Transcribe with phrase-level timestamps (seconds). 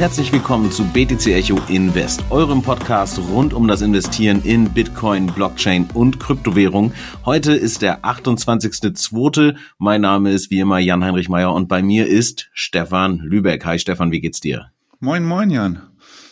[0.00, 5.90] herzlich willkommen zu BTC Echo Invest, eurem Podcast rund um das Investieren in Bitcoin, Blockchain
[5.92, 6.94] und Kryptowährung.
[7.26, 9.56] Heute ist der 28.02.
[9.76, 13.66] Mein Name ist wie immer Jan-Heinrich Meyer und bei mir ist Stefan Lübeck.
[13.66, 14.70] Hi Stefan, wie geht's dir?
[15.00, 15.82] Moin, moin Jan.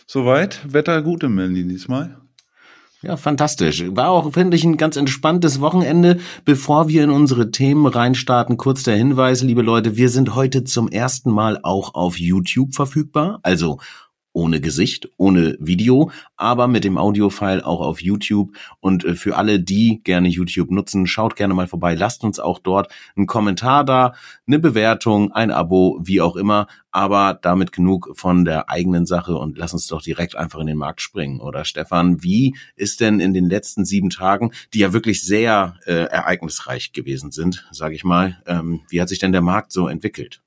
[0.07, 2.18] Soweit, Wetter gut im Berlin diesmal.
[3.01, 3.83] Ja, fantastisch.
[3.95, 6.19] War auch, finde ich, ein ganz entspanntes Wochenende.
[6.43, 10.89] Bevor wir in unsere Themen reinstarten, kurz der Hinweis, liebe Leute, wir sind heute zum
[10.89, 13.39] ersten Mal auch auf YouTube verfügbar.
[13.41, 13.79] Also
[14.33, 18.55] ohne Gesicht, ohne Video, aber mit dem Audiofile auch auf YouTube.
[18.79, 21.95] Und äh, für alle, die gerne YouTube nutzen, schaut gerne mal vorbei.
[21.95, 24.13] Lasst uns auch dort einen Kommentar da,
[24.47, 26.67] eine Bewertung, ein Abo, wie auch immer.
[26.91, 30.77] Aber damit genug von der eigenen Sache und lass uns doch direkt einfach in den
[30.77, 31.39] Markt springen.
[31.39, 36.05] Oder Stefan, wie ist denn in den letzten sieben Tagen, die ja wirklich sehr äh,
[36.05, 40.41] ereignisreich gewesen sind, sage ich mal, ähm, wie hat sich denn der Markt so entwickelt?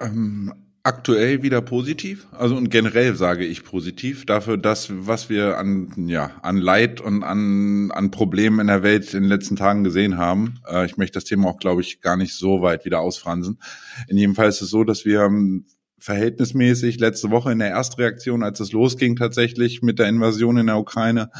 [0.00, 2.28] Ähm aktuell wieder positiv.
[2.30, 7.24] Also und generell sage ich positiv dafür, dass was wir an ja an Leid und
[7.24, 10.60] an an Problemen in der Welt in den letzten Tagen gesehen haben.
[10.68, 13.58] Äh, ich möchte das Thema auch, glaube ich, gar nicht so weit wieder ausfransen.
[14.06, 15.66] In jedem Fall ist es so, dass wir ähm,
[16.06, 20.78] verhältnismäßig letzte Woche in der Erstreaktion, als es losging tatsächlich mit der Invasion in der
[20.78, 21.30] Ukraine,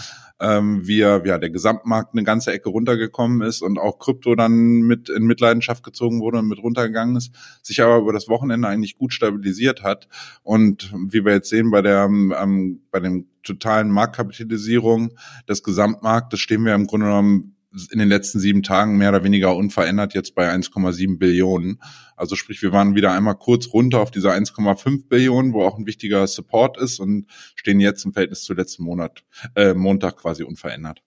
[0.41, 5.09] ähm, wie ja, der Gesamtmarkt eine ganze Ecke runtergekommen ist und auch Krypto dann mit
[5.09, 7.31] in Mitleidenschaft gezogen wurde und mit runtergegangen ist,
[7.63, 10.09] sich aber über das Wochenende eigentlich gut stabilisiert hat.
[10.43, 15.13] Und wie wir jetzt sehen bei der ähm, bei dem totalen Marktkapitalisierung
[15.49, 17.56] des Gesamtmarktes stehen wir im Grunde genommen
[17.91, 21.81] in den letzten sieben Tagen mehr oder weniger unverändert jetzt bei 1,7 Billionen.
[22.17, 25.87] Also sprich, wir waren wieder einmal kurz runter auf diese 1,5 Billionen, wo auch ein
[25.87, 31.03] wichtiger Support ist und stehen jetzt im Verhältnis zu letzten Monat, äh, Montag quasi unverändert.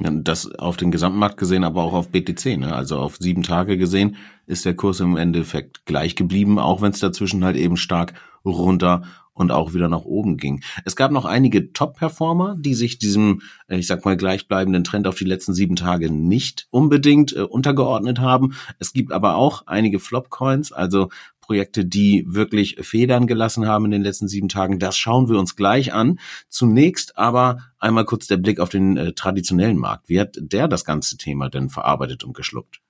[0.00, 2.72] Das auf den Gesamtmarkt gesehen, aber auch auf BTC, ne?
[2.72, 7.00] also auf sieben Tage gesehen, ist der Kurs im Endeffekt gleich geblieben, auch wenn es
[7.00, 8.14] dazwischen halt eben stark
[8.44, 9.02] runter
[9.38, 10.62] und auch wieder nach oben ging.
[10.84, 15.16] Es gab noch einige Top-Performer, die sich diesem, äh, ich sag mal, gleichbleibenden Trend auf
[15.16, 18.54] die letzten sieben Tage nicht unbedingt äh, untergeordnet haben.
[18.78, 21.08] Es gibt aber auch einige Flop-Coins, also
[21.40, 24.78] Projekte, die wirklich Federn gelassen haben in den letzten sieben Tagen.
[24.78, 26.18] Das schauen wir uns gleich an.
[26.48, 30.08] Zunächst aber einmal kurz der Blick auf den äh, traditionellen Markt.
[30.10, 32.80] Wie hat der das ganze Thema denn verarbeitet und geschluckt?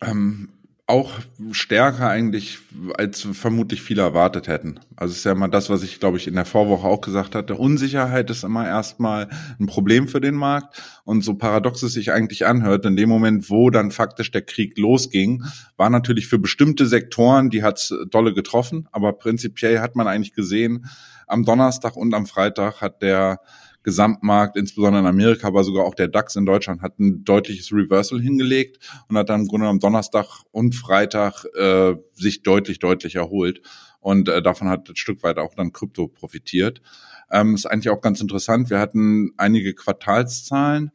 [0.00, 0.48] Ähm,
[0.88, 1.12] auch
[1.52, 2.60] stärker eigentlich,
[2.96, 4.80] als vermutlich viele erwartet hätten.
[4.96, 7.34] Also es ist ja immer das, was ich, glaube ich, in der Vorwoche auch gesagt
[7.34, 7.56] hatte.
[7.56, 9.28] Unsicherheit ist immer erstmal
[9.60, 10.82] ein Problem für den Markt.
[11.04, 14.78] Und so paradox es sich eigentlich anhört, in dem Moment, wo dann faktisch der Krieg
[14.78, 15.44] losging,
[15.76, 18.88] war natürlich für bestimmte Sektoren, die hat's dolle getroffen.
[18.90, 20.86] Aber prinzipiell hat man eigentlich gesehen,
[21.26, 23.40] am Donnerstag und am Freitag hat der
[23.88, 28.20] Gesamtmarkt, insbesondere in Amerika, aber sogar auch der DAX in Deutschland hat ein deutliches Reversal
[28.20, 28.78] hingelegt
[29.08, 33.62] und hat dann im Grunde am Donnerstag und Freitag äh, sich deutlich, deutlich erholt.
[34.00, 36.82] Und äh, davon hat ein Stück weit auch dann Krypto profitiert.
[37.30, 38.68] Ähm, ist eigentlich auch ganz interessant.
[38.68, 40.90] Wir hatten einige Quartalszahlen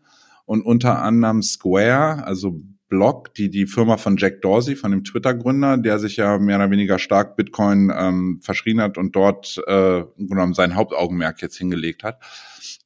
[0.46, 5.78] und unter anderem Square, also Block, die die Firma von Jack Dorsey, von dem Twitter-Gründer,
[5.80, 10.54] der sich ja mehr oder weniger stark Bitcoin ähm, verschrien hat und dort äh, genommen
[10.54, 12.20] sein Hauptaugenmerk jetzt hingelegt hat.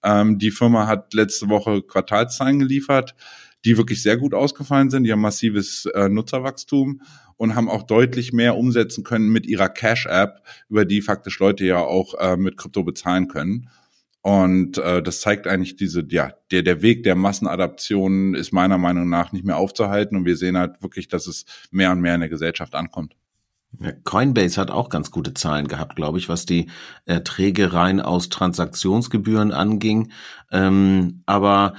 [0.04, 3.16] Ähm, die Firma hat letzte Woche Quartalszahlen geliefert,
[3.66, 5.04] die wirklich sehr gut ausgefallen sind.
[5.04, 7.02] Die haben massives äh, Nutzerwachstum
[7.38, 11.80] und haben auch deutlich mehr umsetzen können mit ihrer Cash-App, über die faktisch Leute ja
[11.80, 13.70] auch äh, mit Krypto bezahlen können.
[14.22, 19.08] Und äh, das zeigt eigentlich diese, ja, der, der Weg der Massenadaption ist meiner Meinung
[19.08, 20.18] nach nicht mehr aufzuhalten.
[20.18, 23.16] Und wir sehen halt wirklich, dass es mehr und mehr in der Gesellschaft ankommt.
[24.04, 26.70] Coinbase hat auch ganz gute Zahlen gehabt, glaube ich, was die
[27.06, 30.12] Erträge rein aus Transaktionsgebühren anging.
[30.52, 31.76] Ähm, aber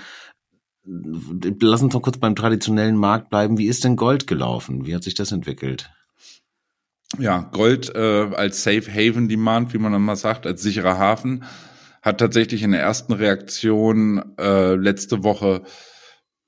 [0.85, 3.59] lass uns noch kurz beim traditionellen Markt bleiben.
[3.59, 4.87] Wie ist denn Gold gelaufen?
[4.87, 5.91] Wie hat sich das entwickelt?
[7.19, 11.45] Ja, Gold äh, als Safe Haven Demand, wie man dann mal sagt, als sicherer Hafen
[12.03, 15.63] hat tatsächlich in der ersten Reaktion äh, letzte Woche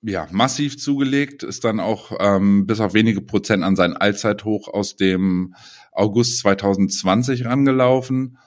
[0.02, 4.96] ja massiv zugelegt, ist dann auch ähm, bis auf wenige Prozent an sein Allzeithoch aus
[4.96, 5.54] dem
[5.92, 8.38] August 2020 rangelaufen.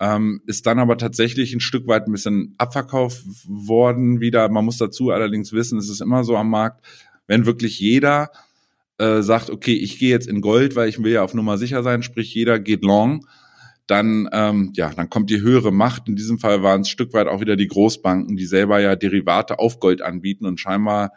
[0.00, 4.48] Ähm, ist dann aber tatsächlich ein Stück weit ein bisschen abverkauft worden wieder.
[4.48, 6.84] Man muss dazu allerdings wissen, es ist immer so am Markt,
[7.26, 8.30] wenn wirklich jeder
[8.98, 11.82] äh, sagt, okay, ich gehe jetzt in Gold, weil ich will ja auf Nummer sicher
[11.82, 13.26] sein, sprich jeder geht long,
[13.86, 16.08] dann, ähm, ja, dann kommt die höhere Macht.
[16.08, 19.58] In diesem Fall waren es Stück weit auch wieder die Großbanken, die selber ja Derivate
[19.58, 21.12] auf Gold anbieten und scheinbar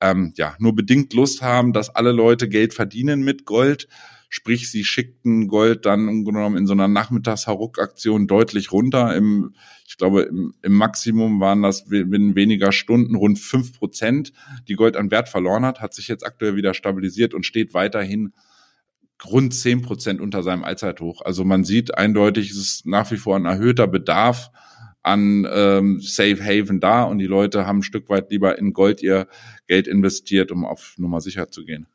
[0.00, 3.88] ähm, ja nur bedingt Lust haben, dass alle Leute Geld verdienen mit Gold.
[4.28, 9.14] Sprich, sie schickten Gold dann im Grunde in so einer Nachmittags-Haruk-Aktion deutlich runter.
[9.14, 9.54] Im,
[9.86, 14.32] ich glaube, im, im Maximum waren das binnen weniger Stunden rund fünf Prozent,
[14.66, 18.32] die Gold an Wert verloren hat, hat sich jetzt aktuell wieder stabilisiert und steht weiterhin
[19.30, 21.22] rund zehn Prozent unter seinem Allzeithoch.
[21.22, 24.50] Also man sieht eindeutig, es ist nach wie vor ein erhöhter Bedarf
[25.02, 29.02] an ähm, Safe Haven da und die Leute haben ein Stück weit lieber in Gold
[29.02, 29.28] ihr
[29.66, 31.86] Geld investiert, um auf Nummer sicher zu gehen.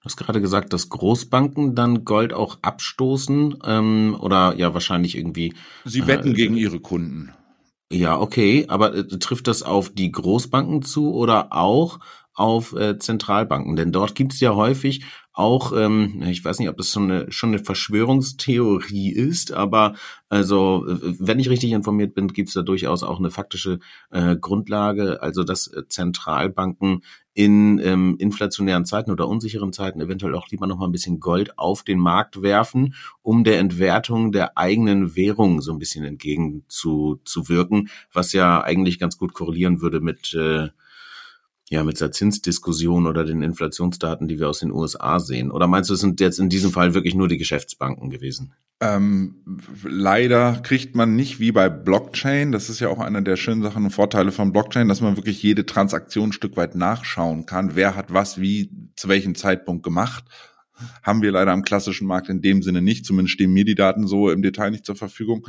[0.00, 5.54] Du hast gerade gesagt, dass Großbanken dann Gold auch abstoßen ähm, oder ja wahrscheinlich irgendwie.
[5.84, 7.32] Sie wetten äh, gegen ihre Kunden.
[7.90, 12.00] Ja, okay, aber äh, trifft das auf die Großbanken zu oder auch
[12.34, 13.76] auf äh, Zentralbanken?
[13.76, 17.32] Denn dort gibt es ja häufig auch, ähm, ich weiß nicht, ob das schon eine,
[17.32, 19.94] schon eine Verschwörungstheorie ist, aber
[20.28, 23.80] also, wenn ich richtig informiert bin, gibt es da durchaus auch eine faktische
[24.10, 27.02] äh, Grundlage, also dass äh, Zentralbanken
[27.34, 31.58] in ähm, inflationären Zeiten oder unsicheren Zeiten eventuell auch lieber noch mal ein bisschen Gold
[31.58, 37.20] auf den Markt werfen, um der Entwertung der eigenen Währung so ein bisschen entgegen zu,
[37.24, 40.68] zu wirken, was ja eigentlich ganz gut korrelieren würde mit äh,
[41.72, 45.50] ja, mit der Zinsdiskussion oder den Inflationsdaten, die wir aus den USA sehen?
[45.50, 48.52] Oder meinst du, es sind jetzt in diesem Fall wirklich nur die Geschäftsbanken gewesen?
[48.80, 49.36] Ähm,
[49.82, 53.84] leider kriegt man nicht wie bei Blockchain, das ist ja auch einer der schönen Sachen
[53.84, 57.96] und Vorteile von Blockchain, dass man wirklich jede Transaktion ein Stück weit nachschauen kann, wer
[57.96, 60.24] hat was wie zu welchem Zeitpunkt gemacht.
[61.02, 64.06] Haben wir leider am klassischen Markt in dem Sinne nicht, zumindest stehen mir die Daten
[64.06, 65.46] so im Detail nicht zur Verfügung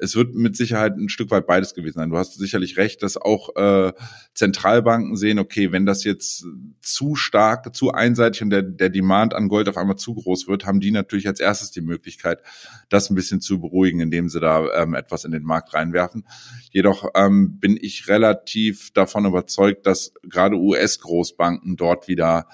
[0.00, 2.10] es wird mit Sicherheit ein Stück weit beides gewesen sein.
[2.10, 3.92] Du hast sicherlich recht, dass auch äh,
[4.34, 6.46] Zentralbanken sehen, okay, wenn das jetzt
[6.80, 10.64] zu stark, zu einseitig und der, der Demand an Gold auf einmal zu groß wird,
[10.64, 12.42] haben die natürlich als erstes die Möglichkeit,
[12.88, 16.26] das ein bisschen zu beruhigen, indem sie da ähm, etwas in den Markt reinwerfen.
[16.70, 22.46] Jedoch ähm, bin ich relativ davon überzeugt, dass gerade US-Großbanken dort wieder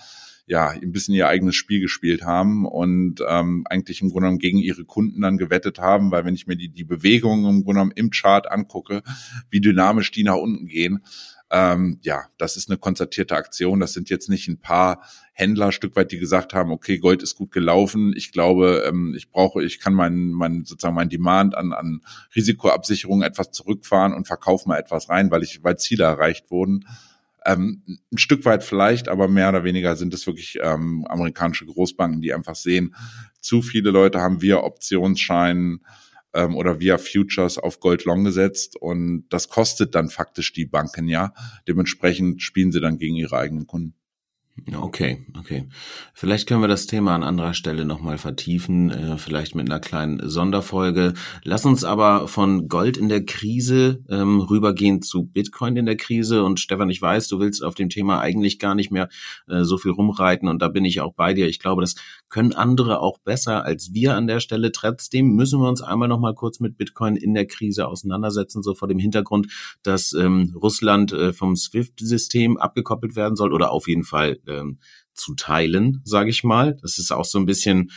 [0.47, 4.59] ja, ein bisschen ihr eigenes Spiel gespielt haben und ähm, eigentlich im Grunde genommen gegen
[4.59, 7.93] ihre Kunden dann gewettet haben, weil wenn ich mir die, die Bewegungen im Grunde genommen
[7.97, 9.03] im Chart angucke,
[9.51, 11.03] wie dynamisch die nach unten gehen,
[11.51, 13.79] ähm, ja, das ist eine konzertierte Aktion.
[13.79, 15.03] Das sind jetzt nicht ein paar
[15.33, 18.13] Händler Stück weit, die gesagt haben, okay, Gold ist gut gelaufen.
[18.17, 22.01] Ich glaube, ähm, ich brauche, ich kann mein, mein sozusagen mein Demand an, an
[22.35, 26.85] Risikoabsicherung etwas zurückfahren und verkaufe mal etwas rein, weil ich, weil Ziele erreicht wurden.
[27.47, 27.83] Ähm,
[28.13, 32.35] ein Stück weit vielleicht, aber mehr oder weniger sind es wirklich ähm, amerikanische Großbanken, die
[32.35, 32.95] einfach sehen,
[33.41, 35.85] zu viele Leute haben via Optionsscheinen
[36.35, 41.09] ähm, oder via Futures auf Gold Long gesetzt und das kostet dann faktisch die Banken
[41.09, 41.33] ja.
[41.69, 43.95] Dementsprechend spielen sie dann gegen ihre eigenen Kunden.
[44.75, 45.69] Okay, okay.
[46.15, 50.29] Vielleicht können wir das Thema an anderer Stelle nochmal vertiefen, äh, vielleicht mit einer kleinen
[50.29, 51.13] Sonderfolge.
[51.45, 56.43] Lass uns aber von Gold in der Krise ähm, rübergehen zu Bitcoin in der Krise.
[56.43, 59.11] Und Stefan, ich weiß, du willst auf dem Thema eigentlich gar nicht mehr
[59.47, 61.47] äh, so viel rumreiten und da bin ich auch bei dir.
[61.49, 61.95] Ich glaube, das
[62.31, 64.73] können andere auch besser als wir an der Stelle.
[64.73, 68.89] Trotzdem müssen wir uns einmal nochmal kurz mit Bitcoin in der Krise auseinandersetzen, so vor
[68.89, 69.49] dem Hintergrund,
[69.83, 74.79] dass ähm, Russland äh, vom SWIFT-System abgekoppelt werden soll oder auf jeden Fall ähm,
[75.15, 76.77] zu teilen, sage ich mal.
[76.83, 77.91] Das ist auch so ein bisschen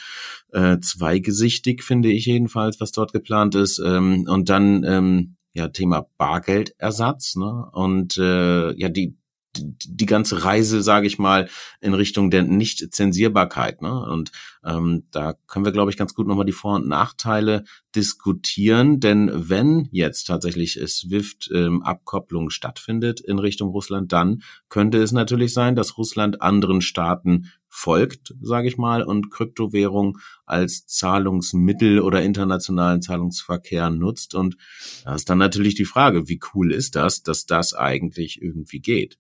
[0.52, 3.80] äh, zweigesichtig, finde ich jedenfalls, was dort geplant ist.
[3.80, 7.36] Ähm, und dann ähm, ja Thema Bargeldersatz.
[7.36, 7.70] Ne?
[7.72, 9.19] Und äh, ja, die
[9.56, 11.50] die ganze Reise, sage ich mal,
[11.82, 13.82] in Richtung der Nicht-Zensierbarkeit.
[13.82, 14.06] Ne?
[14.06, 14.32] Und
[14.64, 17.64] ähm, da können wir, glaube ich, ganz gut nochmal die Vor- und Nachteile
[17.96, 19.00] diskutieren.
[19.00, 25.76] Denn wenn jetzt tatsächlich SWIFT-Abkopplung ähm, stattfindet in Richtung Russland, dann könnte es natürlich sein,
[25.76, 33.90] dass Russland anderen Staaten folgt, sage ich mal, und Kryptowährung als Zahlungsmittel oder internationalen Zahlungsverkehr
[33.90, 34.36] nutzt.
[34.36, 34.58] Und
[35.06, 39.18] da ist dann natürlich die Frage, wie cool ist das, dass das eigentlich irgendwie geht?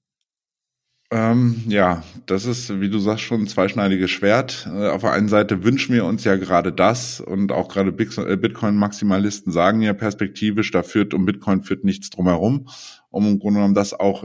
[1.11, 4.69] Ähm, ja, das ist, wie du sagst, schon ein zweischneidiges Schwert.
[4.71, 8.37] Äh, auf der einen Seite wünschen wir uns ja gerade das und auch gerade äh,
[8.37, 12.67] Bitcoin-Maximalisten sagen ja perspektivisch, da führt um Bitcoin führt nichts drumherum,
[13.09, 14.23] um im Grunde genommen das auch,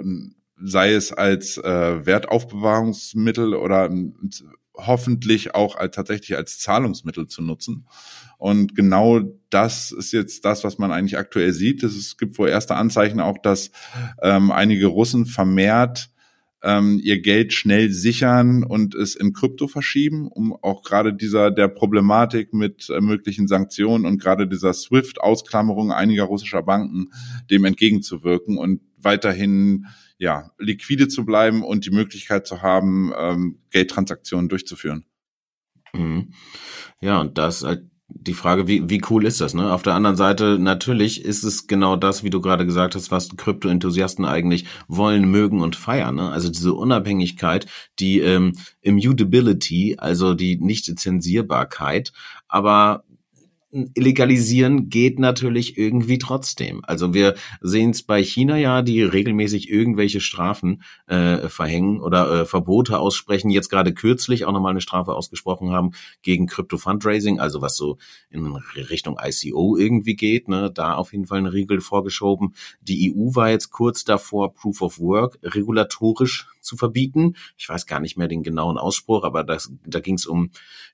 [0.62, 3.90] sei es als äh, Wertaufbewahrungsmittel oder
[4.74, 7.86] hoffentlich auch als, tatsächlich als Zahlungsmittel zu nutzen.
[8.36, 11.82] Und genau das ist jetzt das, was man eigentlich aktuell sieht.
[11.82, 13.70] Es gibt wohl erste Anzeichen auch, dass
[14.20, 16.10] ähm, einige Russen vermehrt
[16.64, 21.68] ähm, ihr Geld schnell sichern und es in Krypto verschieben, um auch gerade dieser der
[21.68, 27.10] Problematik mit äh, möglichen Sanktionen und gerade dieser SWIFT-Ausklammerung einiger russischer Banken
[27.50, 34.48] dem entgegenzuwirken und weiterhin ja liquide zu bleiben und die Möglichkeit zu haben, ähm, Geldtransaktionen
[34.48, 35.04] durchzuführen.
[35.92, 36.32] Mhm.
[37.00, 37.84] Ja, und das halt
[38.16, 39.54] die Frage, wie, wie cool ist das?
[39.54, 39.72] Ne?
[39.72, 43.36] Auf der anderen Seite, natürlich ist es genau das, wie du gerade gesagt hast, was
[43.36, 46.14] Krypto-Enthusiasten eigentlich wollen, mögen und feiern.
[46.14, 46.30] Ne?
[46.30, 47.66] Also diese Unabhängigkeit,
[47.98, 52.12] die ähm, Immutability, also die Nicht-Zensierbarkeit.
[52.48, 53.04] Aber
[53.94, 56.82] illegalisieren geht natürlich irgendwie trotzdem.
[56.84, 62.44] Also wir sehen es bei China ja, die regelmäßig irgendwelche Strafen äh, verhängen oder äh,
[62.46, 63.50] Verbote aussprechen.
[63.50, 67.98] Jetzt gerade kürzlich auch nochmal eine Strafe ausgesprochen haben gegen Crypto Fundraising, also was so
[68.30, 70.48] in Richtung ICO irgendwie geht.
[70.48, 70.70] Ne?
[70.72, 72.54] Da auf jeden Fall eine Riegel vorgeschoben.
[72.80, 77.34] Die EU war jetzt kurz davor, Proof of Work regulatorisch zu verbieten.
[77.56, 80.50] Ich weiß gar nicht mehr den genauen Ausspruch, aber das, da ging es um,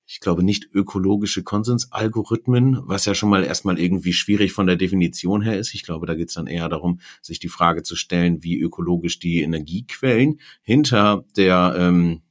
[0.06, 5.42] ich glaube, nicht ökologische Konsensalgorithmen, was ja schon mal erstmal irgendwie schwierig von der Definition
[5.42, 5.74] her ist.
[5.74, 9.18] Ich glaube, da geht es dann eher darum, sich die Frage zu stellen, wie ökologisch
[9.18, 12.22] die Energiequellen hinter der ähm,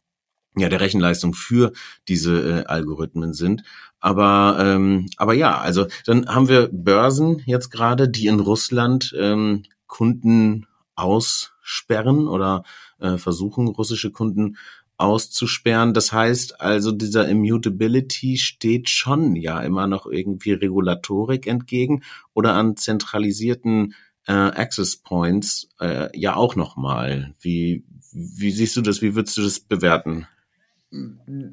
[0.58, 1.72] ja, der Rechenleistung für
[2.08, 3.64] diese äh, Algorithmen sind.
[4.00, 9.64] Aber, ähm, aber ja, also dann haben wir Börsen jetzt gerade, die in Russland ähm,
[9.88, 12.64] Kunden aussperren oder
[13.00, 14.58] äh, versuchen, russische Kunden
[14.98, 15.94] auszusperren.
[15.94, 22.04] Das heißt also, dieser Immutability steht schon ja immer noch irgendwie Regulatorik entgegen
[22.34, 23.94] oder an zentralisierten
[24.28, 27.34] äh, Access Points äh, ja auch nochmal.
[27.40, 29.02] Wie, wie siehst du das?
[29.02, 30.28] Wie würdest du das bewerten?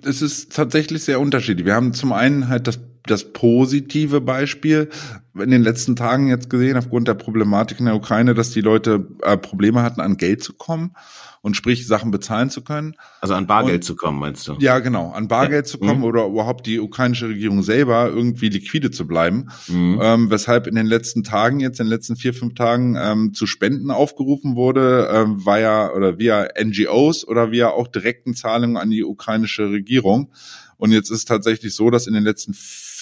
[0.05, 1.67] Es ist tatsächlich sehr unterschiedlich.
[1.67, 4.89] Wir haben zum einen halt das das positive Beispiel
[5.35, 9.07] in den letzten Tagen jetzt gesehen, aufgrund der Problematik in der Ukraine, dass die Leute
[9.23, 10.93] äh, Probleme hatten, an Geld zu kommen
[11.47, 12.97] und sprich Sachen bezahlen zu können.
[13.21, 14.57] Also an Bargeld und, zu kommen, meinst du?
[14.59, 15.71] Ja, genau, an Bargeld ja.
[15.71, 16.05] zu kommen mhm.
[16.05, 19.51] oder überhaupt die ukrainische Regierung selber irgendwie liquide zu bleiben.
[19.69, 20.01] Mhm.
[20.03, 23.47] Ähm, weshalb in den letzten Tagen, jetzt in den letzten vier, fünf Tagen ähm, zu
[23.47, 29.05] Spenden aufgerufen wurde, ähm, via oder via NGOs oder via auch direkten Zahlungen an die
[29.05, 30.33] ukrainische Regierung.
[30.79, 32.55] Und jetzt ist es tatsächlich so, dass in den letzten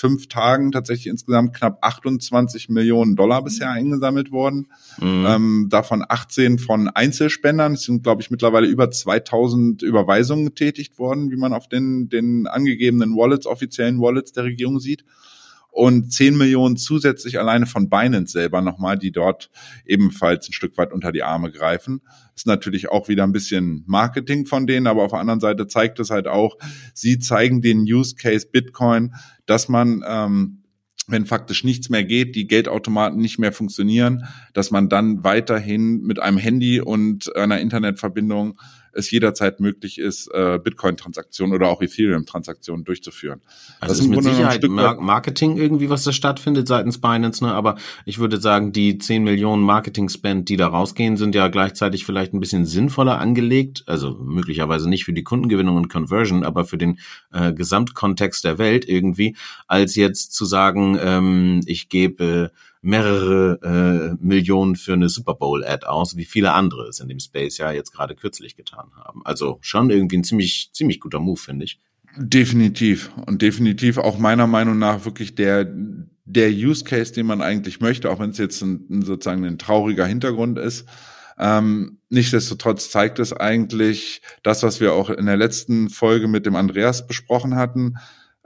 [0.04, 4.66] fünf Tagen tatsächlich insgesamt knapp 28 Millionen Dollar bisher eingesammelt worden.
[5.00, 5.24] Mhm.
[5.26, 7.72] Ähm, davon 18 von Einzelspendern.
[7.72, 12.46] Es sind, glaube ich, mittlerweile über 2000 Überweisungen getätigt worden, wie man auf den, den
[12.46, 15.06] angegebenen Wallets, offiziellen Wallets der Regierung sieht
[15.74, 19.50] und 10 Millionen zusätzlich alleine von Binance selber nochmal, die dort
[19.84, 22.00] ebenfalls ein Stück weit unter die Arme greifen.
[22.36, 25.98] Ist natürlich auch wieder ein bisschen Marketing von denen, aber auf der anderen Seite zeigt
[25.98, 26.56] es halt auch,
[26.94, 29.14] sie zeigen den Use Case Bitcoin,
[29.46, 30.60] dass man ähm,
[31.06, 36.18] wenn faktisch nichts mehr geht, die Geldautomaten nicht mehr funktionieren, dass man dann weiterhin mit
[36.18, 38.58] einem Handy und einer Internetverbindung
[38.94, 43.40] es jederzeit möglich ist, äh, Bitcoin-Transaktionen oder auch Ethereum-Transaktionen durchzuführen.
[43.80, 47.52] Also das ist mit Sicherheit Marketing irgendwie, was da stattfindet seitens Binance, ne?
[47.52, 52.34] aber ich würde sagen, die 10 Millionen Marketing-Spend, die da rausgehen, sind ja gleichzeitig vielleicht
[52.34, 56.98] ein bisschen sinnvoller angelegt, also möglicherweise nicht für die Kundengewinnung und Conversion, aber für den
[57.32, 59.36] äh, Gesamtkontext der Welt irgendwie,
[59.66, 62.52] als jetzt zu sagen, ähm, ich gebe
[62.84, 67.56] mehrere äh, Millionen für eine Super Bowl-Ad aus, wie viele andere es in dem Space
[67.56, 69.22] ja jetzt gerade kürzlich getan haben.
[69.24, 71.80] Also schon irgendwie ein ziemlich, ziemlich guter Move, finde ich.
[72.16, 73.10] Definitiv.
[73.26, 75.66] Und definitiv auch meiner Meinung nach wirklich der,
[76.26, 80.06] der Use Case, den man eigentlich möchte, auch wenn es jetzt ein, sozusagen ein trauriger
[80.06, 80.86] Hintergrund ist.
[81.38, 86.54] Ähm, nichtsdestotrotz zeigt es eigentlich das, was wir auch in der letzten Folge mit dem
[86.54, 87.94] Andreas besprochen hatten,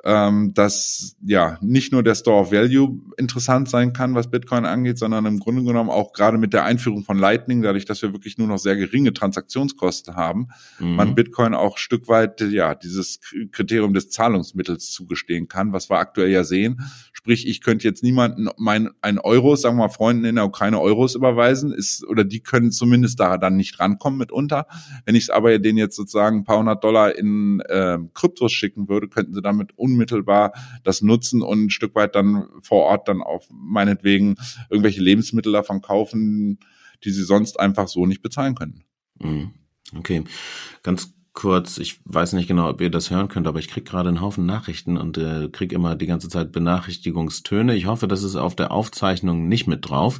[0.04, 4.98] ähm, dass ja nicht nur der Store of Value interessant sein kann, was Bitcoin angeht,
[4.98, 8.38] sondern im Grunde genommen auch gerade mit der Einführung von Lightning, dadurch, dass wir wirklich
[8.38, 10.94] nur noch sehr geringe Transaktionskosten haben, mhm.
[10.94, 16.30] man Bitcoin auch Stück weit ja dieses Kriterium des Zahlungsmittels zugestehen kann, was wir aktuell
[16.30, 16.80] ja sehen.
[17.28, 20.80] Sprich, ich könnte jetzt niemanden mein ein Euro, sagen wir mal Freunden in der Ukraine
[20.80, 24.66] Euros überweisen, ist oder die können zumindest da dann nicht rankommen mitunter.
[25.04, 28.88] Wenn ich es aber denen jetzt sozusagen ein paar hundert Dollar in äh, Kryptos schicken
[28.88, 30.54] würde, könnten sie damit unmittelbar
[30.84, 34.36] das nutzen und ein Stück weit dann vor Ort dann auch meinetwegen
[34.70, 36.58] irgendwelche Lebensmittel davon kaufen,
[37.04, 38.84] die sie sonst einfach so nicht bezahlen können.
[39.18, 39.50] Mhm.
[39.94, 40.24] Okay,
[40.82, 44.08] ganz kurz, ich weiß nicht genau, ob ihr das hören könnt, aber ich krieg gerade
[44.08, 47.76] einen Haufen Nachrichten und äh, krieg immer die ganze Zeit Benachrichtigungstöne.
[47.76, 50.18] Ich hoffe, das ist auf der Aufzeichnung nicht mit drauf.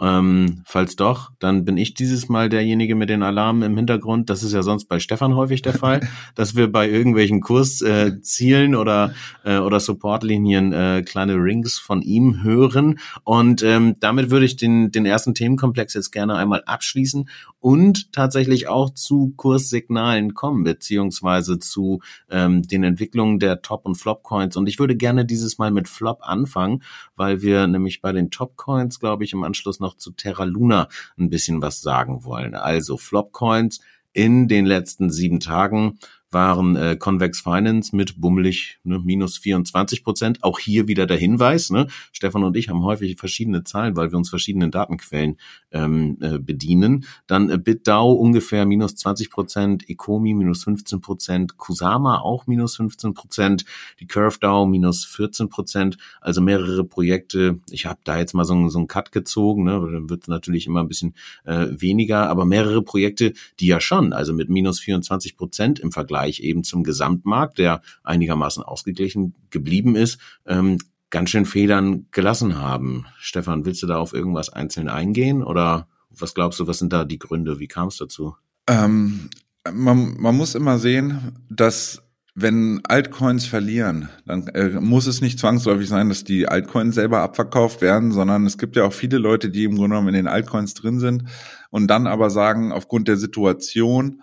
[0.00, 4.28] Ähm, falls doch, dann bin ich dieses Mal derjenige mit den Alarmen im Hintergrund.
[4.30, 6.06] Das ist ja sonst bei Stefan häufig der Fall,
[6.36, 12.42] dass wir bei irgendwelchen Kurszielen äh, oder äh, oder Supportlinien äh, kleine Rings von ihm
[12.42, 13.00] hören.
[13.24, 18.68] Und ähm, damit würde ich den den ersten Themenkomplex jetzt gerne einmal abschließen und tatsächlich
[18.68, 22.00] auch zu Kurssignalen kommen beziehungsweise zu
[22.30, 24.56] ähm, den Entwicklungen der Top und Flop Coins.
[24.56, 26.82] Und ich würde gerne dieses Mal mit Flop anfangen,
[27.16, 30.88] weil wir nämlich bei den Top Coins, glaube ich, im Anschluss noch zu Terra Luna
[31.18, 32.54] ein bisschen was sagen wollen.
[32.54, 33.80] Also Flopcoins
[34.12, 35.98] in den letzten sieben Tagen
[36.30, 40.44] waren äh, Convex Finance mit bummelig ne, minus 24 Prozent.
[40.44, 41.86] Auch hier wieder der Hinweis, ne?
[42.12, 45.38] Stefan und ich haben häufig verschiedene Zahlen, weil wir uns verschiedenen Datenquellen
[45.70, 47.06] ähm, äh, bedienen.
[47.26, 53.14] Dann äh, BitDAO ungefähr minus 20 Prozent, Ecomi minus 15 Prozent, Kusama auch minus 15
[53.14, 53.64] Prozent,
[54.00, 57.58] die CurveDAO minus 14 Prozent, also mehrere Projekte.
[57.70, 59.72] Ich habe da jetzt mal so, so einen Cut gezogen, ne?
[59.92, 64.12] dann wird es natürlich immer ein bisschen äh, weniger, aber mehrere Projekte, die ja schon,
[64.12, 70.18] also mit minus 24 Prozent im Vergleich eben zum Gesamtmarkt, der einigermaßen ausgeglichen geblieben ist,
[70.46, 70.78] ähm,
[71.10, 73.06] ganz schön Federn gelassen haben.
[73.18, 77.04] Stefan, willst du da auf irgendwas einzeln eingehen oder was glaubst du, was sind da
[77.04, 77.60] die Gründe?
[77.60, 78.34] Wie kam es dazu?
[78.66, 79.30] Ähm,
[79.72, 82.02] man, man muss immer sehen, dass
[82.34, 87.80] wenn Altcoins verlieren, dann äh, muss es nicht zwangsläufig sein, dass die Altcoins selber abverkauft
[87.80, 90.74] werden, sondern es gibt ja auch viele Leute, die im Grunde genommen in den Altcoins
[90.74, 91.24] drin sind
[91.70, 94.22] und dann aber sagen, aufgrund der Situation,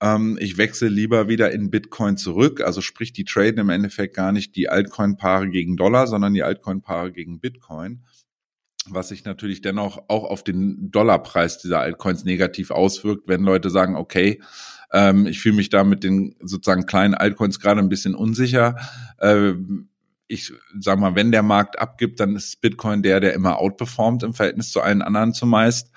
[0.00, 2.60] ähm, ich wechsle lieber wieder in Bitcoin zurück.
[2.60, 7.12] Also sprich, die traden im Endeffekt gar nicht die Altcoin-Paare gegen Dollar, sondern die Altcoin-Paare
[7.12, 8.04] gegen Bitcoin
[8.88, 13.96] was sich natürlich dennoch auch auf den Dollarpreis dieser Altcoins negativ auswirkt, wenn Leute sagen,
[13.96, 14.42] okay,
[14.92, 18.76] ähm, ich fühle mich da mit den sozusagen kleinen Altcoins gerade ein bisschen unsicher.
[19.18, 19.54] Äh,
[20.26, 24.32] ich sag mal, wenn der Markt abgibt, dann ist Bitcoin der, der immer outperformt im
[24.32, 25.90] Verhältnis zu allen anderen zumeist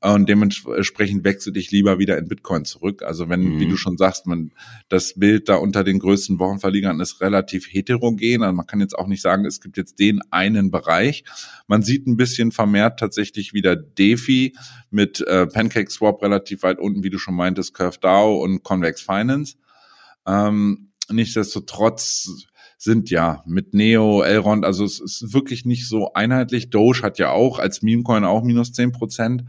[0.00, 3.02] und dementsprechend wechsel dich lieber wieder in Bitcoin zurück.
[3.02, 3.60] Also wenn, mhm.
[3.60, 4.52] wie du schon sagst, man
[4.88, 8.42] das Bild da unter den größten Wochenverliegern ist relativ heterogen.
[8.42, 11.24] Also man kann jetzt auch nicht sagen, es gibt jetzt den einen Bereich.
[11.66, 14.54] Man sieht ein bisschen vermehrt tatsächlich wieder DeFi
[14.90, 19.56] mit äh, Pancake Swap relativ weit unten, wie du schon meintest, CurveDAO und Convex Finance.
[20.26, 26.70] Ähm, nichtsdestotrotz sind ja mit Neo, Elrond, also es ist wirklich nicht so einheitlich.
[26.70, 29.42] Doge hat ja auch als Memecoin auch minus zehn Prozent.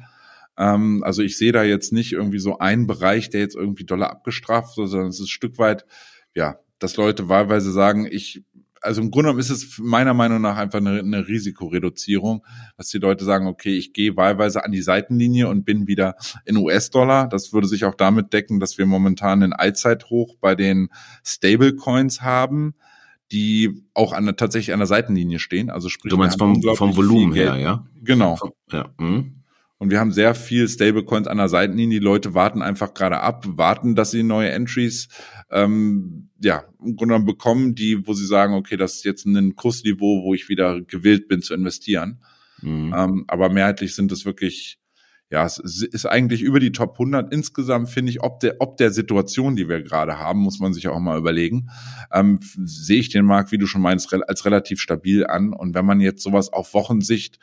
[0.60, 4.12] Ähm, also ich sehe da jetzt nicht irgendwie so einen Bereich, der jetzt irgendwie doller
[4.12, 5.86] abgestraft wird, sondern es ist ein Stück weit,
[6.36, 8.44] ja, dass Leute wahlweise sagen, ich
[8.82, 12.46] also im Grunde genommen ist es meiner Meinung nach einfach eine, eine Risikoreduzierung,
[12.78, 16.56] dass die Leute sagen, okay, ich gehe wahlweise an die Seitenlinie und bin wieder in
[16.58, 17.28] US-Dollar.
[17.28, 20.89] Das würde sich auch damit decken, dass wir momentan einen Allzeithoch bei den
[21.25, 22.75] Stablecoins haben,
[23.32, 25.70] die auch an, tatsächlich an der Seitenlinie stehen.
[25.70, 27.86] Also sprich, du meinst vom, vom Volumen her, ja?
[28.01, 28.38] Genau.
[28.72, 28.94] Ja.
[28.98, 29.38] Hm.
[29.80, 32.00] Und wir haben sehr viel Stablecoins an der Seitenlinie.
[32.00, 35.08] Die Leute warten einfach gerade ab, warten, dass sie neue Entries
[35.50, 39.56] ähm, ja, im Grunde genommen bekommen, die, wo sie sagen, okay, das ist jetzt ein
[39.56, 42.22] Kursniveau, wo ich wieder gewillt bin zu investieren.
[42.62, 42.94] Mhm.
[42.96, 44.80] Ähm, aber mehrheitlich sind es wirklich,
[45.30, 47.34] ja, es ist eigentlich über die Top 100.
[47.34, 50.89] Insgesamt finde ich, ob der, ob der Situation, die wir gerade haben, muss man sich
[50.89, 51.70] auch mal überlegen,
[52.12, 55.54] ähm, sehe ich den Markt, wie du schon meinst, als relativ stabil an.
[55.54, 57.39] Und wenn man jetzt sowas auf Wochensicht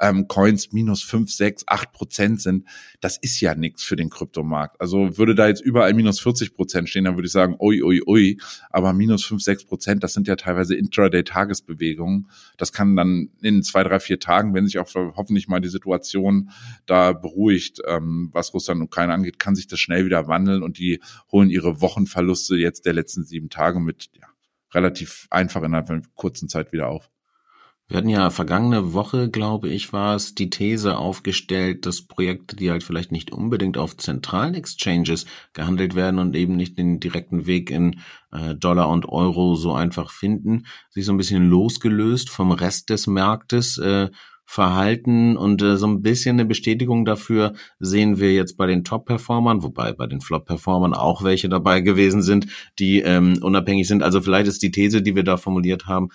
[0.00, 2.64] ähm, Coins minus fünf, sechs, acht Prozent sind,
[3.00, 4.80] das ist ja nichts für den Kryptomarkt.
[4.80, 8.02] Also würde da jetzt überall minus 40 Prozent stehen, dann würde ich sagen, ui, ui,
[8.06, 12.28] ui, aber minus fünf, sechs Prozent, das sind ja teilweise Intraday-Tagesbewegungen.
[12.56, 16.50] Das kann dann in zwei, drei, vier Tagen, wenn sich auch hoffentlich mal die Situation
[16.86, 20.78] da beruhigt, ähm, was Russland und Ukraine angeht, kann sich das schnell wieder wandeln und
[20.78, 21.00] die
[21.32, 24.26] holen ihre Wochenverluste jetzt der letzten sieben Tage mit ja,
[24.72, 27.10] relativ einfach innerhalb von kurzen Zeit wieder auf.
[27.90, 32.70] Wir hatten ja vergangene Woche, glaube ich, war es, die These aufgestellt, dass Projekte, die
[32.70, 35.24] halt vielleicht nicht unbedingt auf zentralen Exchanges
[35.54, 40.10] gehandelt werden und eben nicht den direkten Weg in äh, Dollar und Euro so einfach
[40.10, 44.10] finden, sich so ein bisschen losgelöst vom Rest des Marktes äh,
[44.44, 49.62] verhalten und äh, so ein bisschen eine Bestätigung dafür sehen wir jetzt bei den Top-Performern,
[49.62, 52.48] wobei bei den Flop-Performern auch welche dabei gewesen sind,
[52.78, 54.02] die ähm, unabhängig sind.
[54.02, 56.08] Also vielleicht ist die These, die wir da formuliert haben,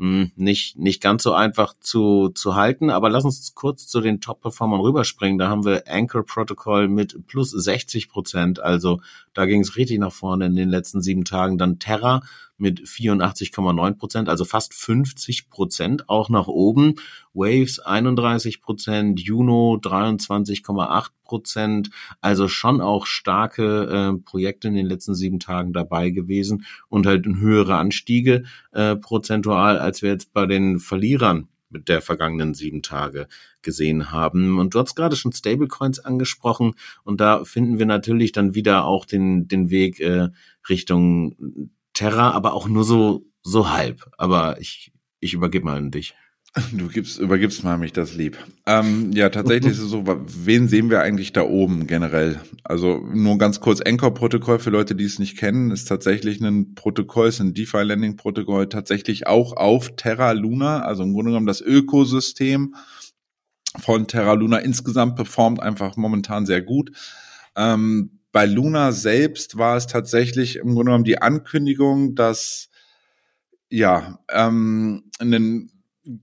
[0.00, 2.88] hm, nicht, nicht ganz so einfach zu, zu halten.
[2.88, 5.38] Aber lass uns kurz zu den Top-Performern rüberspringen.
[5.38, 8.60] Da haben wir Anchor Protocol mit plus 60 Prozent.
[8.60, 9.02] Also
[9.34, 11.58] da ging es richtig nach vorne in den letzten sieben Tagen.
[11.58, 12.22] Dann Terra
[12.60, 16.96] mit 84,9 Prozent, also fast 50 Prozent auch nach oben.
[17.32, 25.14] Waves 31 Prozent, Juno 23,8 Prozent, also schon auch starke äh, Projekte in den letzten
[25.14, 30.78] sieben Tagen dabei gewesen und halt höhere Anstiege äh, prozentual, als wir jetzt bei den
[30.78, 33.28] Verlierern mit der vergangenen sieben Tage
[33.62, 34.58] gesehen haben.
[34.58, 39.04] Und du hast gerade schon Stablecoins angesprochen und da finden wir natürlich dann wieder auch
[39.04, 40.28] den, den Weg äh,
[40.68, 41.70] Richtung
[42.00, 44.10] Terra, aber auch nur so, so halb.
[44.16, 46.14] Aber ich, ich übergebe mal an dich.
[46.72, 48.38] Du gibst, übergibst mal mich das lieb.
[48.66, 52.40] Ähm, ja, tatsächlich ist es so, wen sehen wir eigentlich da oben generell?
[52.64, 57.28] Also nur ganz kurz, Anchor-Protokoll für Leute, die es nicht kennen, ist tatsächlich ein Protokoll,
[57.28, 62.74] ist ein DeFi-Lending-Protokoll, tatsächlich auch auf Terra Luna, also im Grunde genommen das Ökosystem
[63.78, 66.90] von Terra Luna insgesamt performt einfach momentan sehr gut.
[67.54, 72.68] Ähm, bei Luna selbst war es tatsächlich im Grunde genommen die Ankündigung, dass
[73.68, 75.70] ja ähm, ein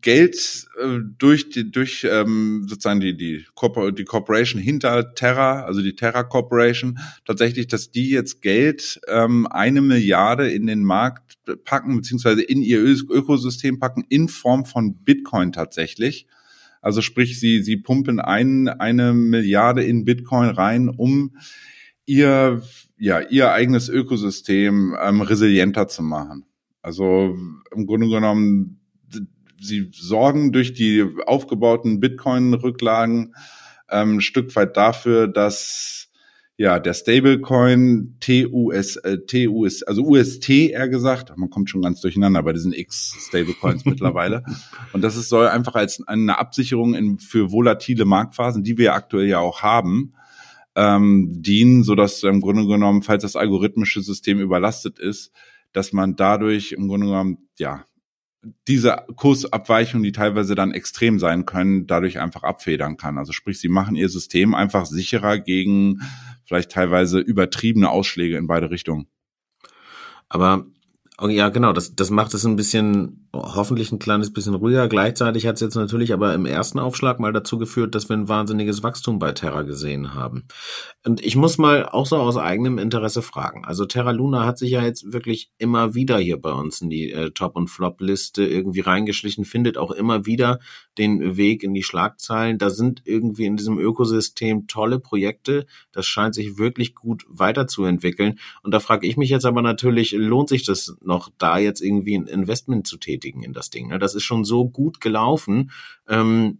[0.02, 5.82] Geld äh, durch die durch ähm, sozusagen die die, Corpor die Corporation hinter Terra, also
[5.82, 11.96] die Terra Corporation, tatsächlich, dass die jetzt Geld ähm, eine Milliarde in den Markt packen
[11.96, 16.28] beziehungsweise in ihr Ökosystem packen in Form von Bitcoin tatsächlich.
[16.82, 21.38] Also sprich, sie sie pumpen ein, eine Milliarde in Bitcoin rein, um
[22.08, 22.63] ihr
[22.98, 26.46] ja ihr eigenes Ökosystem ähm, resilienter zu machen.
[26.82, 27.38] Also
[27.76, 28.80] im Grunde genommen
[29.60, 33.36] sie sorgen durch die aufgebauten Bitcoin-Rücklagen
[33.89, 36.10] ähm, ein Stück weit dafür, dass
[36.58, 42.41] ja der Stablecoin TUS, äh, TUS, also UST eher gesagt, man kommt schon ganz durcheinander
[42.41, 44.43] bei diesen X Stablecoins mittlerweile.
[44.93, 49.28] Und das ist, soll einfach als eine Absicherung in, für volatile Marktphasen, die wir aktuell
[49.28, 50.13] ja auch haben,
[50.78, 55.32] ähm, dienen, so dass im Grunde genommen, falls das algorithmische System überlastet ist,
[55.74, 57.84] dass man dadurch im Grunde genommen ja
[58.68, 63.18] diese Kursabweichungen, die teilweise dann extrem sein können, dadurch einfach abfedern kann.
[63.18, 66.00] Also sprich, sie machen ihr System einfach sicherer gegen
[66.46, 69.08] vielleicht teilweise übertriebene Ausschläge in beide Richtungen.
[70.30, 70.68] Aber
[71.22, 74.88] ja, genau, das, das macht es ein bisschen hoffentlich ein kleines bisschen ruhiger.
[74.88, 78.28] Gleichzeitig hat es jetzt natürlich aber im ersten Aufschlag mal dazu geführt, dass wir ein
[78.28, 80.45] wahnsinniges Wachstum bei Terra gesehen haben.
[81.06, 83.65] Und ich muss mal auch so aus eigenem Interesse fragen.
[83.65, 87.12] Also Terra Luna hat sich ja jetzt wirklich immer wieder hier bei uns in die
[87.12, 90.60] äh, Top- und Flop-Liste irgendwie reingeschlichen, findet auch immer wieder
[90.97, 92.58] den Weg in die Schlagzeilen.
[92.58, 95.65] Da sind irgendwie in diesem Ökosystem tolle Projekte.
[95.91, 98.39] Das scheint sich wirklich gut weiterzuentwickeln.
[98.63, 102.17] Und da frage ich mich jetzt aber natürlich, lohnt sich das noch, da jetzt irgendwie
[102.17, 103.27] ein Investment zu tätigen?
[103.28, 103.88] Bestätigen in das Ding.
[103.88, 104.00] Ne?
[104.00, 105.72] Das ist schon so gut gelaufen.
[106.08, 106.60] Ähm,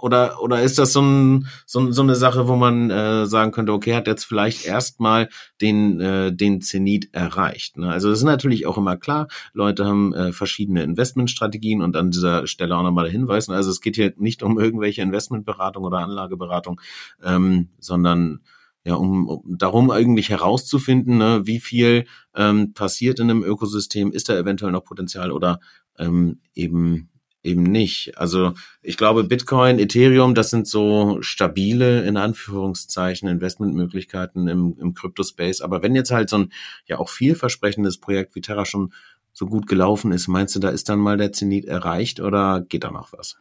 [0.00, 3.72] oder, oder ist das so, ein, so, so eine Sache, wo man äh, sagen könnte,
[3.72, 5.30] okay, hat jetzt vielleicht erstmal
[5.62, 7.78] den, äh, den Zenit erreicht.
[7.78, 7.90] Ne?
[7.90, 12.46] Also das ist natürlich auch immer klar, Leute haben äh, verschiedene Investmentstrategien und an dieser
[12.46, 13.48] Stelle auch nochmal der Hinweis.
[13.48, 16.82] Also es geht hier nicht um irgendwelche Investmentberatung oder Anlageberatung,
[17.22, 18.40] ähm, sondern
[18.84, 24.28] ja, um, um darum eigentlich herauszufinden, ne, wie viel ähm, passiert in einem Ökosystem, ist
[24.28, 25.60] da eventuell noch Potenzial oder
[25.98, 27.08] ähm, eben
[27.44, 28.16] eben nicht.
[28.16, 35.60] Also ich glaube, Bitcoin, Ethereum, das sind so stabile, in Anführungszeichen, Investmentmöglichkeiten im, im Crypto-Space.
[35.60, 36.52] Aber wenn jetzt halt so ein
[36.86, 38.92] ja auch vielversprechendes Projekt wie Terra schon
[39.32, 42.84] so gut gelaufen ist, meinst du, da ist dann mal der Zenit erreicht oder geht
[42.84, 43.36] da noch was?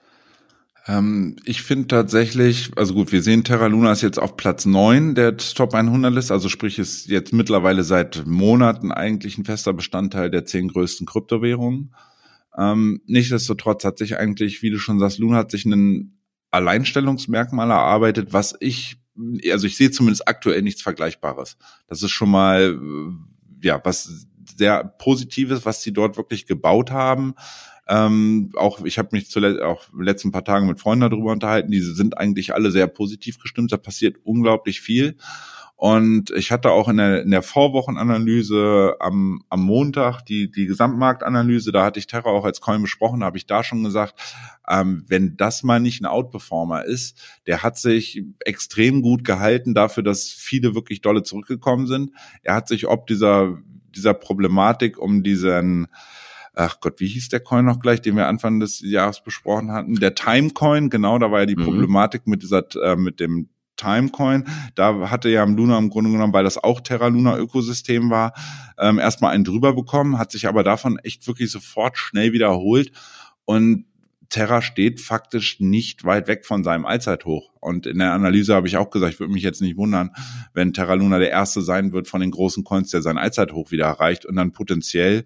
[0.85, 5.15] Ähm, ich finde tatsächlich, also gut, wir sehen Terra Luna ist jetzt auf Platz neun
[5.15, 10.29] der Top 100 List, also sprich ist jetzt mittlerweile seit Monaten eigentlich ein fester Bestandteil
[10.29, 11.93] der zehn größten Kryptowährungen.
[12.57, 16.19] Ähm, nichtsdestotrotz hat sich eigentlich, wie du schon sagst, Luna hat sich ein
[16.51, 18.97] Alleinstellungsmerkmal erarbeitet, was ich,
[19.51, 21.57] also ich sehe zumindest aktuell nichts Vergleichbares.
[21.87, 22.77] Das ist schon mal,
[23.61, 27.33] ja, was sehr Positives, was sie dort wirklich gebaut haben.
[27.87, 31.71] Ähm, auch ich habe mich zuletzt auch letzten paar Tagen mit Freunden darüber unterhalten.
[31.71, 33.71] Diese sind eigentlich alle sehr positiv gestimmt.
[33.71, 35.17] Da passiert unglaublich viel.
[35.83, 41.73] Und ich hatte auch in der, in der Vorwochenanalyse am, am Montag die, die Gesamtmarktanalyse,
[41.73, 44.13] da hatte ich Terra auch als Coin besprochen, da habe ich da schon gesagt,
[44.69, 50.03] ähm, wenn das mal nicht ein Outperformer ist, der hat sich extrem gut gehalten dafür,
[50.03, 52.11] dass viele wirklich dolle zurückgekommen sind.
[52.43, 53.57] Er hat sich ob dieser,
[53.93, 55.87] dieser Problematik um diesen
[56.53, 59.95] ach Gott, wie hieß der Coin noch gleich, den wir Anfang des Jahres besprochen hatten?
[59.95, 61.65] Der Timecoin, genau, da war ja die mhm.
[61.65, 64.45] Problematik mit dieser, äh, mit dem Timecoin.
[64.75, 68.33] Da hatte ja im Luna im Grunde genommen, weil das auch Terra Luna Ökosystem war,
[68.77, 72.91] ähm, erstmal einen drüber bekommen, hat sich aber davon echt wirklich sofort schnell wiederholt
[73.45, 73.85] und
[74.29, 77.51] Terra steht faktisch nicht weit weg von seinem Allzeithoch.
[77.59, 80.09] Und in der Analyse habe ich auch gesagt, ich würde mich jetzt nicht wundern,
[80.55, 83.85] wenn Terra Luna der erste sein wird von den großen Coins, der sein Allzeithoch wieder
[83.85, 85.25] erreicht und dann potenziell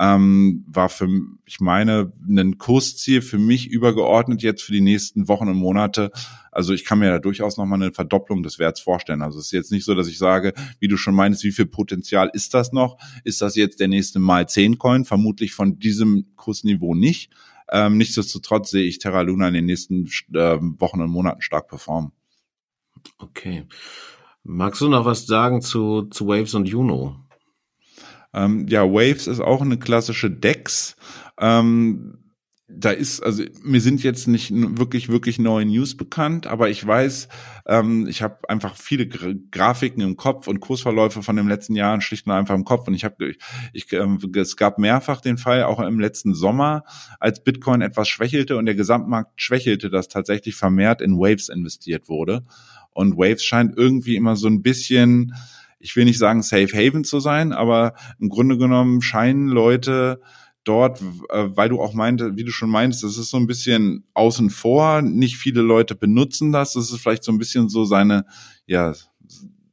[0.00, 1.08] ähm, war für,
[1.44, 6.10] ich meine, ein Kursziel für mich übergeordnet jetzt für die nächsten Wochen und Monate.
[6.50, 9.20] Also ich kann mir da durchaus nochmal eine Verdopplung des Werts vorstellen.
[9.20, 11.66] Also es ist jetzt nicht so, dass ich sage, wie du schon meinst, wie viel
[11.66, 12.96] Potenzial ist das noch?
[13.24, 15.04] Ist das jetzt der nächste Mal 10 Coin?
[15.04, 17.30] Vermutlich von diesem Kursniveau nicht.
[17.70, 22.12] Ähm, nichtsdestotrotz sehe ich Terra Luna in den nächsten äh, Wochen und Monaten stark performen.
[23.18, 23.66] Okay.
[24.44, 27.19] Magst du noch was sagen zu, zu Waves und Juno?
[28.32, 30.96] Ähm, ja, Waves ist auch eine klassische Dex.
[31.38, 32.20] Ähm,
[32.72, 37.28] da ist, also mir sind jetzt nicht wirklich, wirklich neue News bekannt, aber ich weiß,
[37.66, 42.00] ähm, ich habe einfach viele Gra Grafiken im Kopf und Kursverläufe von den letzten Jahren
[42.00, 42.86] schlicht und einfach im Kopf.
[42.86, 43.34] Und ich habe,
[43.72, 46.84] ich, ähm, es gab mehrfach den Fall, auch im letzten Sommer,
[47.18, 52.44] als Bitcoin etwas schwächelte und der Gesamtmarkt schwächelte, dass tatsächlich vermehrt in Waves investiert wurde.
[52.92, 55.34] Und Waves scheint irgendwie immer so ein bisschen,
[55.80, 60.20] ich will nicht sagen Safe Haven zu sein, aber im Grunde genommen scheinen Leute
[60.64, 64.04] dort, äh, weil du auch meinte, wie du schon meinst, das ist so ein bisschen
[64.14, 65.02] außen vor.
[65.02, 66.74] Nicht viele Leute benutzen das.
[66.74, 68.26] Das ist vielleicht so ein bisschen so seine,
[68.66, 68.92] ja,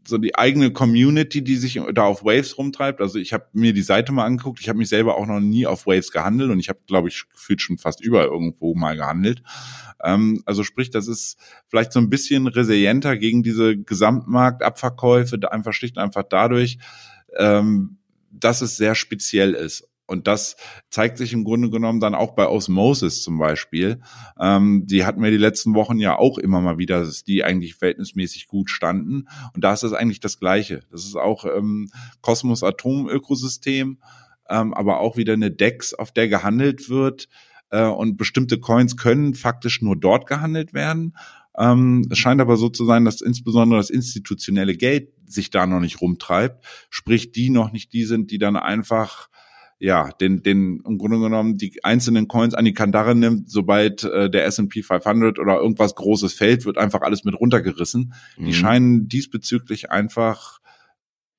[0.07, 3.01] so die eigene Community, die sich da auf Waves rumtreibt.
[3.01, 4.59] Also ich habe mir die Seite mal angeguckt.
[4.59, 7.25] Ich habe mich selber auch noch nie auf Waves gehandelt und ich habe, glaube ich,
[7.29, 9.43] gefühlt schon fast überall irgendwo mal gehandelt.
[10.03, 15.97] Ähm, also sprich, das ist vielleicht so ein bisschen resilienter gegen diese Gesamtmarktabverkäufe, einfach schlicht
[15.97, 16.77] und einfach dadurch,
[17.37, 17.97] ähm,
[18.31, 19.87] dass es sehr speziell ist.
[20.07, 20.55] Und das
[20.89, 23.99] zeigt sich im Grunde genommen dann auch bei Osmosis zum Beispiel.
[24.39, 27.75] Ähm, die hatten wir die letzten Wochen ja auch immer mal wieder, dass die eigentlich
[27.75, 29.27] verhältnismäßig gut standen.
[29.53, 30.79] Und da ist es eigentlich das Gleiche.
[30.91, 31.89] Das ist auch ähm,
[32.21, 33.99] Kosmos Atom Ökosystem,
[34.49, 37.27] ähm, aber auch wieder eine DEX, auf der gehandelt wird.
[37.69, 41.17] Äh, und bestimmte Coins können faktisch nur dort gehandelt werden.
[41.57, 45.81] Ähm, es scheint aber so zu sein, dass insbesondere das institutionelle Geld sich da noch
[45.81, 49.27] nicht rumtreibt, sprich die noch nicht die sind, die dann einfach
[49.79, 54.29] ja, den, den im Grunde genommen die einzelnen Coins an die Kandare nimmt, sobald äh,
[54.29, 58.13] der S&P 500 oder irgendwas Großes fällt, wird einfach alles mit runtergerissen.
[58.37, 58.45] Mhm.
[58.45, 60.59] Die scheinen diesbezüglich einfach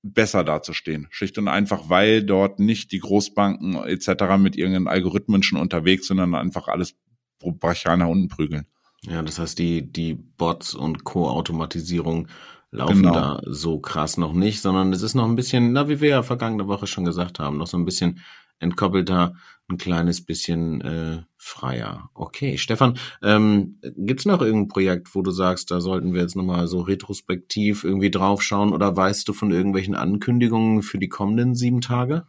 [0.03, 1.09] besser dazustehen.
[1.11, 4.37] Schlicht und einfach, weil dort nicht die Großbanken etc.
[4.38, 6.94] mit ihren Algorithmen schon unterwegs sind, sondern einfach alles
[7.40, 8.66] brachial nach unten prügeln.
[9.03, 12.29] Ja, das heißt, die, die Bots und Co-Automatisierung
[12.70, 13.14] laufen genau.
[13.14, 16.22] da so krass noch nicht, sondern es ist noch ein bisschen, na, wie wir ja
[16.22, 18.20] vergangene Woche schon gesagt haben, noch so ein bisschen
[18.59, 19.35] entkoppelter,
[19.68, 22.11] ein kleines bisschen äh, freier.
[22.14, 26.66] Okay, Stefan, ähm, gibt's noch irgendein Projekt, wo du sagst, da sollten wir jetzt nochmal
[26.66, 32.26] so retrospektiv irgendwie draufschauen oder weißt du von irgendwelchen Ankündigungen für die kommenden sieben Tage?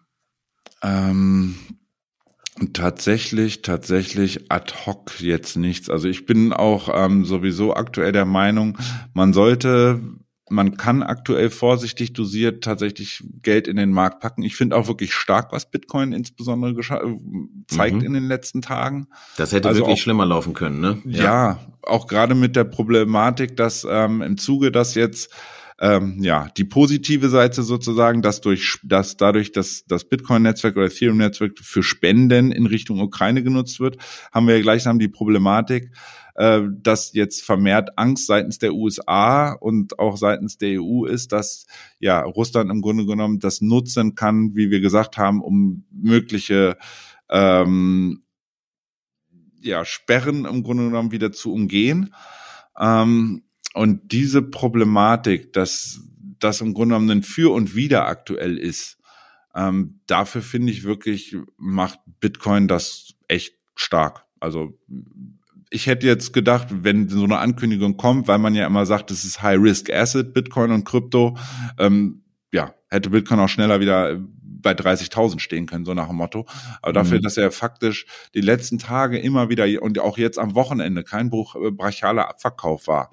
[0.81, 1.55] Ähm,
[2.73, 5.89] Tatsächlich, tatsächlich ad hoc jetzt nichts.
[5.89, 8.77] Also ich bin auch ähm, sowieso aktuell der Meinung,
[9.13, 10.01] man sollte
[10.49, 14.43] man kann aktuell vorsichtig dosiert tatsächlich Geld in den Markt packen.
[14.43, 17.17] Ich finde auch wirklich stark, was Bitcoin insbesondere äh,
[17.67, 18.05] zeigt mhm.
[18.05, 19.07] in den letzten Tagen.
[19.37, 21.01] Das hätte also wirklich auch, schlimmer laufen können, ne?
[21.05, 25.33] Ja, ja auch gerade mit der Problematik, dass ähm, im Zuge, dass jetzt
[25.79, 31.53] ähm, ja die positive Seite sozusagen, dass durch dass dadurch, dass das Bitcoin-Netzwerk oder Ethereum-Netzwerk
[31.61, 33.97] für Spenden in Richtung Ukraine genutzt wird,
[34.31, 35.91] haben wir ja gleichsam die Problematik,
[36.39, 41.67] äh, dass jetzt vermehrt Angst seitens der USA und auch seitens der EU ist, dass
[41.99, 46.77] ja Russland im Grunde genommen das nutzen kann, wie wir gesagt haben, um mögliche
[47.29, 48.23] ähm,
[49.59, 52.15] ja, Sperren im Grunde genommen wieder zu umgehen.
[52.79, 55.99] Ähm, und diese Problematik, dass
[56.39, 58.97] das im Grunde genommen ein Für und Wider aktuell ist,
[59.53, 64.23] ähm, dafür finde ich wirklich, macht Bitcoin das echt stark.
[64.39, 64.79] Also
[65.69, 69.23] ich hätte jetzt gedacht, wenn so eine Ankündigung kommt, weil man ja immer sagt, es
[69.23, 71.37] ist High-Risk-Asset, Bitcoin und Krypto,
[71.77, 74.19] ähm, ja, hätte Bitcoin auch schneller wieder
[74.61, 76.45] bei 30.000 stehen können, so nach dem Motto.
[76.81, 77.21] Aber dafür, mhm.
[77.21, 81.55] dass er faktisch die letzten Tage immer wieder und auch jetzt am Wochenende kein Bruch,
[81.55, 83.11] äh, brachialer Abverkauf war,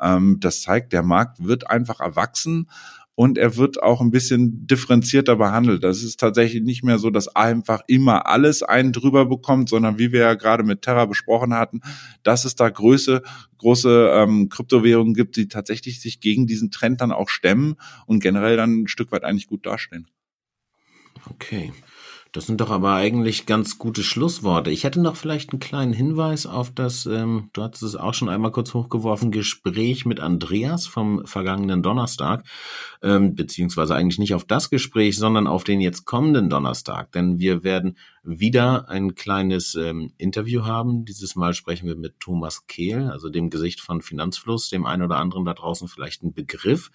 [0.00, 2.68] ähm, das zeigt, der Markt wird einfach erwachsen
[3.16, 5.84] und er wird auch ein bisschen differenzierter behandelt.
[5.84, 10.12] Das ist tatsächlich nicht mehr so, dass einfach immer alles einen drüber bekommt, sondern wie
[10.12, 11.80] wir ja gerade mit Terra besprochen hatten,
[12.24, 13.22] dass es da Größe,
[13.58, 18.56] große ähm, Kryptowährungen gibt, die tatsächlich sich gegen diesen Trend dann auch stemmen und generell
[18.56, 20.08] dann ein Stück weit eigentlich gut dastehen.
[21.30, 21.72] Okay.
[22.34, 24.72] Das sind doch aber eigentlich ganz gute Schlussworte.
[24.72, 28.28] Ich hätte noch vielleicht einen kleinen Hinweis auf das, ähm, du hattest es auch schon
[28.28, 32.44] einmal kurz hochgeworfen, Gespräch mit Andreas vom vergangenen Donnerstag,
[33.04, 37.12] ähm, beziehungsweise eigentlich nicht auf das Gespräch, sondern auf den jetzt kommenden Donnerstag.
[37.12, 41.04] Denn wir werden wieder ein kleines ähm, Interview haben.
[41.04, 45.18] Dieses Mal sprechen wir mit Thomas Kehl, also dem Gesicht von Finanzfluss, dem einen oder
[45.18, 46.90] anderen da draußen vielleicht ein Begriff.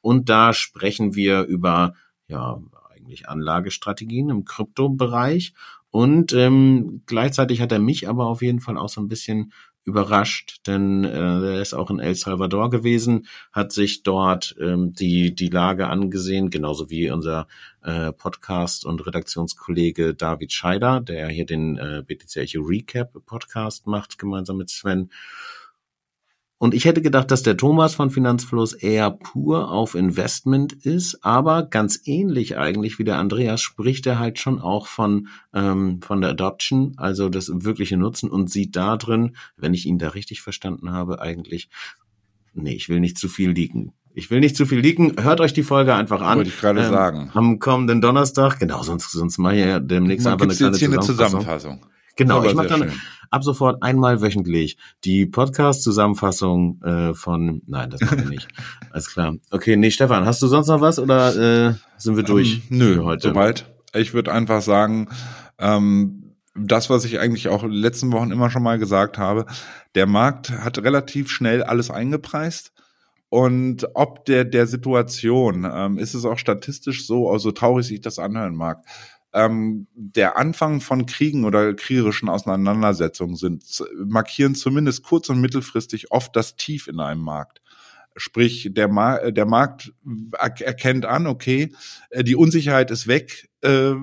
[0.00, 1.94] Und da sprechen wir über
[2.28, 2.62] ja,
[3.04, 5.54] eigentlich Anlagestrategien im Kryptobereich.
[5.90, 9.52] Und ähm, gleichzeitig hat er mich aber auf jeden Fall auch so ein bisschen
[9.84, 15.34] überrascht, denn äh, er ist auch in El Salvador gewesen, hat sich dort ähm, die
[15.34, 17.46] die Lage angesehen, genauso wie unser
[17.82, 24.56] äh, Podcast und Redaktionskollege David Scheider, der hier den äh, BTC Recap Podcast macht gemeinsam
[24.56, 25.10] mit Sven.
[26.58, 31.64] Und ich hätte gedacht, dass der Thomas von Finanzfluss eher pur auf Investment ist, aber
[31.64, 36.30] ganz ähnlich eigentlich wie der Andreas spricht er halt schon auch von, ähm, von der
[36.30, 40.92] Adoption, also das wirkliche Nutzen und sieht da drin, wenn ich ihn da richtig verstanden
[40.92, 41.68] habe, eigentlich,
[42.54, 43.92] nee, ich will nicht zu viel liegen.
[44.16, 45.20] Ich will nicht zu viel liegen.
[45.20, 46.36] Hört euch die Folge einfach an.
[46.36, 47.30] Wollte ich gerade ähm, sagen.
[47.34, 48.60] Am kommenden Donnerstag.
[48.60, 51.50] Genau, sonst, sonst mache ich ja demnächst Man einfach eine kleine jetzt hier Zusammenfassung.
[51.50, 51.93] eine Zusammenfassung.
[52.16, 53.00] Genau, ich mache dann schön.
[53.30, 57.62] ab sofort einmal wöchentlich die Podcast-Zusammenfassung äh, von.
[57.66, 58.48] Nein, das machen wir nicht.
[58.90, 59.34] Alles klar.
[59.50, 62.62] Okay, nee, Stefan, hast du sonst noch was oder äh, sind wir durch?
[62.70, 63.28] Ähm, nö, heute?
[63.28, 63.66] soweit.
[63.94, 65.08] Ich würde einfach sagen,
[65.58, 66.24] ähm,
[66.56, 69.46] das, was ich eigentlich auch letzten Wochen immer schon mal gesagt habe,
[69.94, 72.72] der Markt hat relativ schnell alles eingepreist.
[73.28, 78.20] Und ob der, der Situation, ähm, ist es auch statistisch so, also traurig sich das
[78.20, 78.84] anhören mag,
[79.34, 83.64] ähm, der Anfang von Kriegen oder kriegerischen Auseinandersetzungen sind,
[84.06, 87.60] markieren zumindest kurz- und mittelfristig oft das Tief in einem Markt.
[88.16, 89.92] Sprich, der, Ma der Markt
[90.36, 91.74] erkennt an, okay,
[92.10, 93.94] äh, die Unsicherheit ist weg, äh,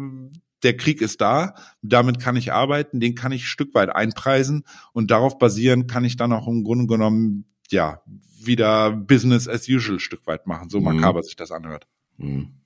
[0.63, 4.65] der Krieg ist da, damit kann ich arbeiten, den kann ich ein Stück weit einpreisen
[4.91, 8.01] und darauf basieren kann ich dann auch im Grunde genommen, ja,
[8.43, 10.85] wieder Business as usual Stück weit machen, so mhm.
[10.85, 11.87] makaber sich das anhört.
[12.17, 12.60] Mhm.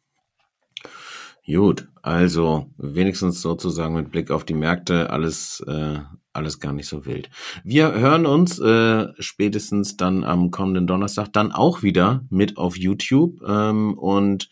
[1.48, 6.00] Gut, also wenigstens sozusagen mit Blick auf die Märkte alles äh,
[6.34, 7.30] alles gar nicht so wild.
[7.64, 13.42] Wir hören uns äh, spätestens dann am kommenden Donnerstag dann auch wieder mit auf YouTube
[13.48, 14.50] ähm, und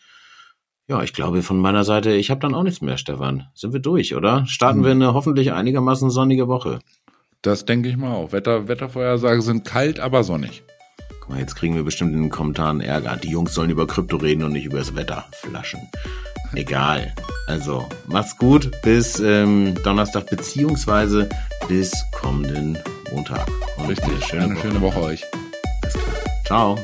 [0.86, 3.46] ja, ich glaube von meiner Seite, ich habe dann auch nichts mehr, Stefan.
[3.54, 4.46] Sind wir durch, oder?
[4.46, 4.84] Starten mhm.
[4.84, 6.80] wir eine hoffentlich einigermaßen sonnige Woche.
[7.42, 8.32] Das denke ich mal auch.
[8.32, 10.62] Wetter, Wettervorhersagen sind kalt, aber sonnig.
[11.20, 13.16] Guck mal, jetzt kriegen wir bestimmt in den Kommentaren Ärger.
[13.16, 15.24] Die Jungs sollen über Krypto reden und nicht über das Wetter.
[15.32, 15.80] Flaschen.
[16.56, 17.12] Egal.
[17.46, 18.70] Also, macht's gut.
[18.82, 21.28] Bis ähm, Donnerstag beziehungsweise
[21.68, 22.78] bis kommenden
[23.12, 23.46] Montag.
[23.76, 24.08] Und Richtig.
[24.08, 24.62] Eine schöne, eine Woche.
[24.62, 25.24] schöne Woche euch.
[25.82, 26.14] Bis klar.
[26.46, 26.78] Ciao.